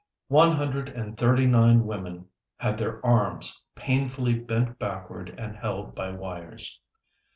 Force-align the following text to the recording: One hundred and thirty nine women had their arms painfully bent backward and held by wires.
One 0.29 0.53
hundred 0.55 0.89
and 0.89 1.15
thirty 1.15 1.45
nine 1.45 1.85
women 1.85 2.25
had 2.57 2.79
their 2.79 3.05
arms 3.05 3.61
painfully 3.75 4.33
bent 4.33 4.79
backward 4.79 5.29
and 5.37 5.55
held 5.55 5.93
by 5.93 6.09
wires. 6.09 6.79